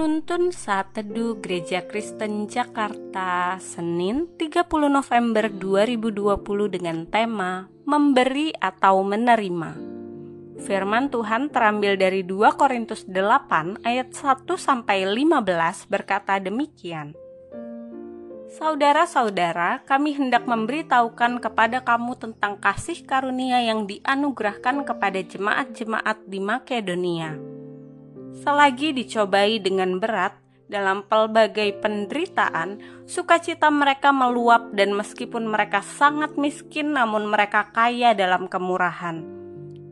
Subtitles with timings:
[0.00, 6.40] Penuntun Saat Teduh Gereja Kristen Jakarta Senin 30 November 2020
[6.72, 9.76] dengan tema Memberi atau Menerima
[10.64, 17.12] Firman Tuhan terambil dari 2 Korintus 8 ayat 1 sampai 15 berkata demikian.
[18.56, 27.59] Saudara-saudara, kami hendak memberitahukan kepada kamu tentang kasih karunia yang dianugerahkan kepada jemaat-jemaat di Makedonia
[28.30, 30.38] Selagi dicobai dengan berat
[30.70, 32.78] dalam pelbagai penderitaan,
[33.10, 39.26] sukacita mereka meluap dan meskipun mereka sangat miskin namun mereka kaya dalam kemurahan.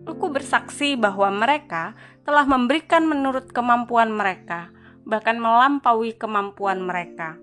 [0.06, 4.70] Aku bersaksi bahwa mereka telah memberikan menurut kemampuan mereka,
[5.02, 7.36] bahkan melampaui kemampuan mereka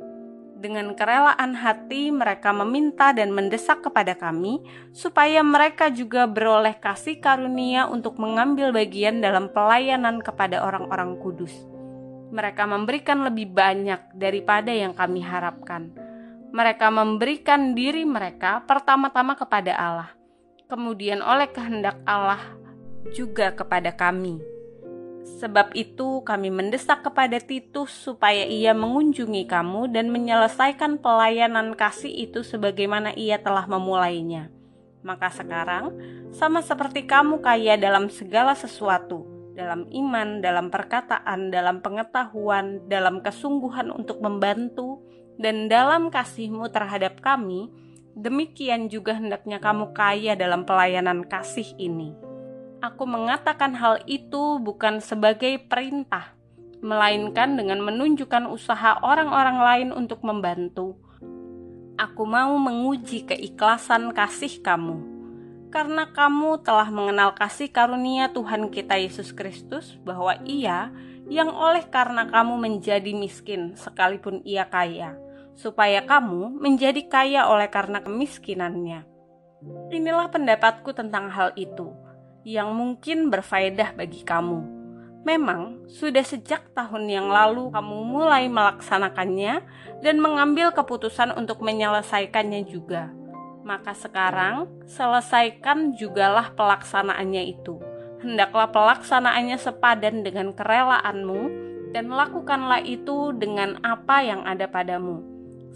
[0.66, 7.86] dengan kerelaan hati mereka meminta dan mendesak kepada kami supaya mereka juga beroleh kasih karunia
[7.86, 11.54] untuk mengambil bagian dalam pelayanan kepada orang-orang kudus.
[12.34, 15.94] Mereka memberikan lebih banyak daripada yang kami harapkan.
[16.50, 20.10] Mereka memberikan diri mereka pertama-tama kepada Allah,
[20.66, 22.42] kemudian oleh kehendak Allah
[23.14, 24.55] juga kepada kami
[25.26, 32.46] Sebab itu, kami mendesak kepada Titus supaya ia mengunjungi kamu dan menyelesaikan pelayanan kasih itu
[32.46, 34.54] sebagaimana ia telah memulainya.
[35.02, 35.98] Maka sekarang,
[36.30, 39.26] sama seperti kamu kaya dalam segala sesuatu,
[39.58, 45.02] dalam iman, dalam perkataan, dalam pengetahuan, dalam kesungguhan untuk membantu,
[45.42, 47.74] dan dalam kasihmu terhadap kami,
[48.14, 52.25] demikian juga hendaknya kamu kaya dalam pelayanan kasih ini
[52.86, 56.38] aku mengatakan hal itu bukan sebagai perintah,
[56.86, 61.02] melainkan dengan menunjukkan usaha orang-orang lain untuk membantu.
[61.98, 65.02] Aku mau menguji keikhlasan kasih kamu,
[65.74, 70.94] karena kamu telah mengenal kasih karunia Tuhan kita Yesus Kristus, bahwa Ia
[71.26, 75.18] yang oleh karena kamu menjadi miskin, sekalipun Ia kaya,
[75.58, 79.08] supaya kamu menjadi kaya oleh karena kemiskinannya.
[79.90, 82.05] Inilah pendapatku tentang hal itu
[82.46, 84.62] yang mungkin berfaedah bagi kamu.
[85.26, 89.66] Memang sudah sejak tahun yang lalu kamu mulai melaksanakannya
[90.06, 93.10] dan mengambil keputusan untuk menyelesaikannya juga.
[93.66, 97.82] Maka sekarang selesaikan jugalah pelaksanaannya itu.
[98.22, 101.42] Hendaklah pelaksanaannya sepadan dengan kerelaanmu
[101.98, 105.26] dan lakukanlah itu dengan apa yang ada padamu.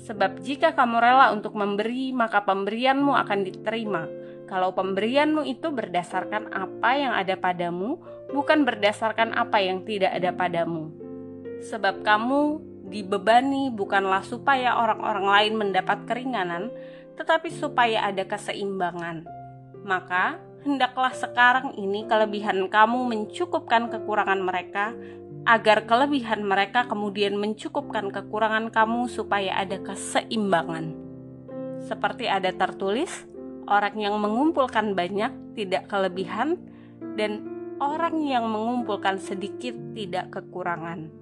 [0.05, 4.18] Sebab jika kamu rela untuk memberi, maka pemberianmu akan diterima
[4.49, 8.01] kalau pemberianmu itu berdasarkan apa yang ada padamu,
[8.33, 10.89] bukan berdasarkan apa yang tidak ada padamu.
[11.69, 12.57] Sebab kamu
[12.89, 16.73] dibebani bukanlah supaya orang-orang lain mendapat keringanan,
[17.13, 19.29] tetapi supaya ada keseimbangan.
[19.85, 24.97] Maka, hendaklah sekarang ini kelebihan kamu mencukupkan kekurangan mereka,
[25.45, 30.97] agar kelebihan mereka kemudian mencukupkan kekurangan kamu supaya ada keseimbangan.
[31.85, 33.29] Seperti ada tertulis,
[33.69, 36.57] orang yang mengumpulkan banyak tidak kelebihan,
[37.13, 37.45] dan
[37.77, 41.13] orang yang mengumpulkan sedikit tidak kekurangan.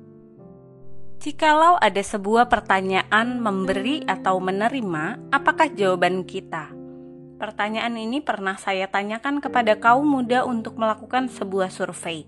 [1.18, 6.72] Jikalau ada sebuah pertanyaan memberi atau menerima, apakah jawaban kita?
[7.38, 12.26] Pertanyaan ini pernah saya tanyakan kepada kaum muda untuk melakukan sebuah survei.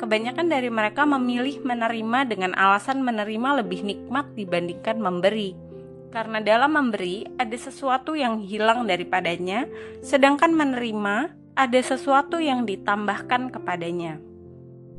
[0.00, 5.69] Kebanyakan dari mereka memilih menerima dengan alasan menerima lebih nikmat dibandingkan memberi
[6.10, 9.70] karena dalam memberi ada sesuatu yang hilang daripadanya,
[10.02, 14.18] sedangkan menerima ada sesuatu yang ditambahkan kepadanya.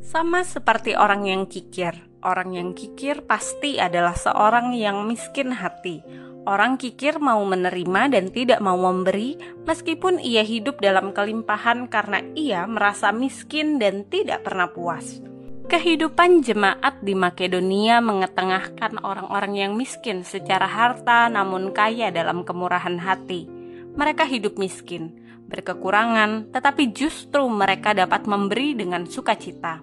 [0.02, 1.94] Sama seperti orang yang kikir,
[2.26, 6.02] orang yang kikir pasti adalah seorang yang miskin hati.
[6.42, 9.38] Orang kikir mau menerima dan tidak mau memberi,
[9.70, 15.22] meskipun ia hidup dalam kelimpahan karena ia merasa miskin dan tidak pernah puas.
[15.72, 23.48] Kehidupan jemaat di Makedonia mengetengahkan orang-orang yang miskin secara harta namun kaya dalam kemurahan hati.
[23.95, 25.16] Mereka hidup miskin,
[25.48, 29.80] berkekurangan, tetapi justru mereka dapat memberi dengan sukacita.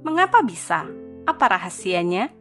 [0.00, 0.88] Mengapa bisa?
[1.28, 2.32] Apa rahasianya?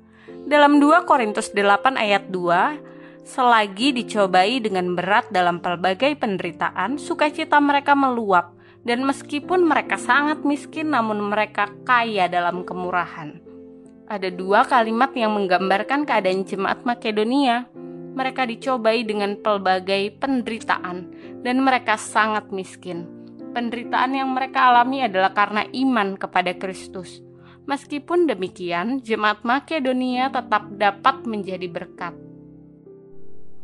[0.48, 8.00] Dalam 2 Korintus 8 ayat 2, selagi dicobai dengan berat dalam pelbagai penderitaan, sukacita mereka
[8.00, 8.57] meluap
[8.88, 13.36] dan meskipun mereka sangat miskin, namun mereka kaya dalam kemurahan.
[14.08, 17.68] Ada dua kalimat yang menggambarkan keadaan jemaat Makedonia.
[18.16, 21.12] Mereka dicobai dengan pelbagai penderitaan,
[21.44, 23.04] dan mereka sangat miskin.
[23.52, 27.20] Penderitaan yang mereka alami adalah karena iman kepada Kristus.
[27.68, 32.16] Meskipun demikian, jemaat Makedonia tetap dapat menjadi berkat.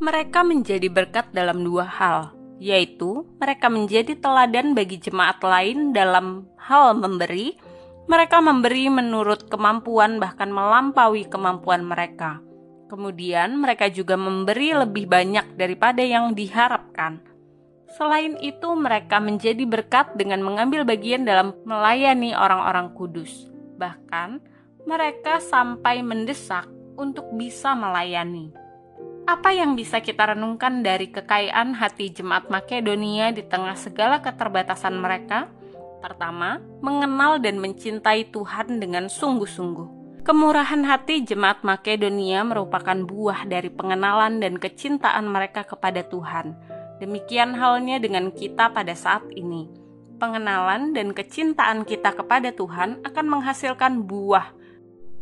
[0.03, 6.95] Mereka menjadi berkat dalam dua hal yaitu mereka menjadi teladan bagi jemaat lain dalam hal
[6.95, 7.59] memberi,
[8.03, 12.43] Mereka memberi menurut kemampuan, bahkan melampaui kemampuan mereka.
[12.91, 17.23] Kemudian, mereka juga memberi lebih banyak daripada yang diharapkan.
[17.95, 23.47] Selain itu, mereka menjadi berkat dengan mengambil bagian dalam melayani orang-orang kudus.
[23.79, 24.43] Bahkan,
[24.83, 26.67] mereka sampai mendesak
[26.99, 28.51] untuk bisa melayani.
[29.23, 35.47] Apa yang bisa kita renungkan dari kekayaan hati jemaat Makedonia di tengah segala keterbatasan mereka?
[36.03, 40.19] Pertama, mengenal dan mencintai Tuhan dengan sungguh-sungguh.
[40.27, 46.59] Kemurahan hati jemaat Makedonia merupakan buah dari pengenalan dan kecintaan mereka kepada Tuhan.
[46.99, 49.71] Demikian halnya dengan kita pada saat ini.
[50.19, 54.62] Pengenalan dan kecintaan kita kepada Tuhan akan menghasilkan buah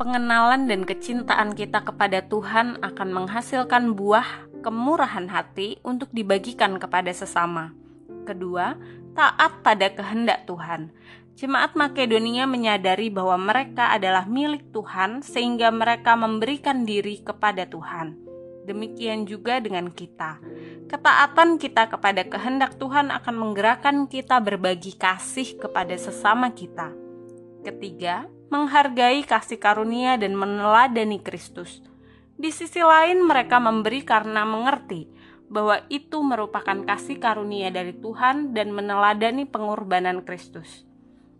[0.01, 7.77] pengenalan dan kecintaan kita kepada Tuhan akan menghasilkan buah kemurahan hati untuk dibagikan kepada sesama.
[8.25, 8.73] Kedua,
[9.13, 10.89] taat pada kehendak Tuhan.
[11.37, 18.17] Jemaat Makedonia menyadari bahwa mereka adalah milik Tuhan, sehingga mereka memberikan diri kepada Tuhan.
[18.65, 20.41] Demikian juga dengan kita.
[20.89, 26.89] Ketaatan kita kepada kehendak Tuhan akan menggerakkan kita berbagi kasih kepada sesama kita.
[27.61, 31.79] Ketiga, menghargai kasih karunia dan meneladani Kristus.
[32.35, 35.07] Di sisi lain, mereka memberi karena mengerti
[35.47, 40.83] bahwa itu merupakan kasih karunia dari Tuhan dan meneladani pengorbanan Kristus.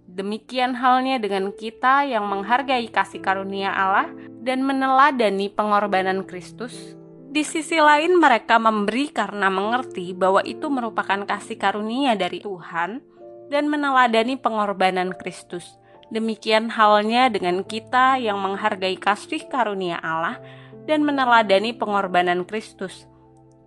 [0.07, 4.11] Demikian halnya dengan kita yang menghargai kasih karunia Allah
[4.43, 6.95] dan meneladani pengorbanan Kristus.
[7.31, 12.99] Di sisi lain, mereka memberi karena mengerti bahwa itu merupakan kasih karunia dari Tuhan
[13.47, 15.80] dan meneladani pengorbanan Kristus.
[16.11, 20.43] Demikian halnya dengan kita yang menghargai kasih karunia Allah
[20.83, 23.07] dan meneladani pengorbanan Kristus.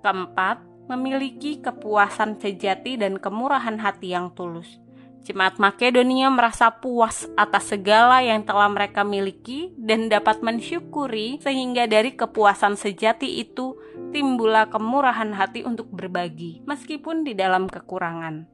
[0.04, 4.84] Keempat, memiliki kepuasan sejati dan kemurahan hati yang tulus.
[5.24, 12.12] Jemaat Makedonia merasa puas atas segala yang telah mereka miliki dan dapat mensyukuri sehingga dari
[12.12, 13.72] kepuasan sejati itu
[14.12, 18.53] timbullah kemurahan hati untuk berbagi meskipun di dalam kekurangan.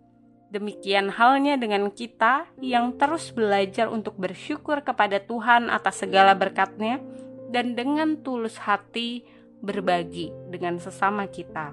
[0.50, 6.98] Demikian halnya dengan kita yang terus belajar untuk bersyukur kepada Tuhan atas segala berkatnya
[7.54, 9.22] dan dengan tulus hati
[9.62, 11.70] berbagi dengan sesama kita.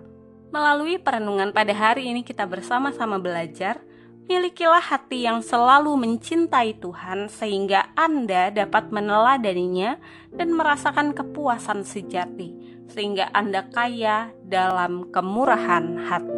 [0.53, 3.81] Melalui perenungan pada hari ini kita bersama-sama belajar,
[4.29, 9.97] milikilah hati yang selalu mencintai Tuhan sehingga Anda dapat meneladaninya
[10.37, 12.53] dan merasakan kepuasan sejati,
[12.93, 16.36] sehingga Anda kaya dalam kemurahan hati.